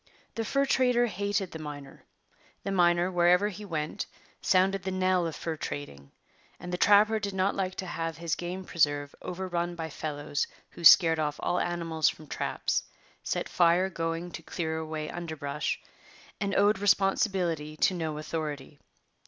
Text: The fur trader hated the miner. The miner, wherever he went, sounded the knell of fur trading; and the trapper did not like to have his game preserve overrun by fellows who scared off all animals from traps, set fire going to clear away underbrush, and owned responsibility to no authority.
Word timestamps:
The 0.33 0.43
fur 0.43 0.65
trader 0.65 1.05
hated 1.05 1.51
the 1.51 1.59
miner. 1.59 2.07
The 2.63 2.71
miner, 2.71 3.11
wherever 3.11 3.49
he 3.49 3.63
went, 3.65 4.07
sounded 4.41 4.81
the 4.81 4.89
knell 4.89 5.27
of 5.27 5.35
fur 5.35 5.57
trading; 5.57 6.09
and 6.59 6.73
the 6.73 6.77
trapper 6.79 7.19
did 7.19 7.35
not 7.35 7.53
like 7.53 7.75
to 7.75 7.85
have 7.85 8.17
his 8.17 8.33
game 8.33 8.65
preserve 8.65 9.13
overrun 9.21 9.75
by 9.75 9.91
fellows 9.91 10.47
who 10.71 10.83
scared 10.83 11.19
off 11.19 11.39
all 11.43 11.59
animals 11.59 12.09
from 12.09 12.25
traps, 12.25 12.81
set 13.21 13.47
fire 13.47 13.91
going 13.91 14.31
to 14.31 14.41
clear 14.41 14.77
away 14.77 15.07
underbrush, 15.07 15.79
and 16.39 16.55
owned 16.55 16.79
responsibility 16.79 17.77
to 17.77 17.93
no 17.93 18.17
authority. 18.17 18.79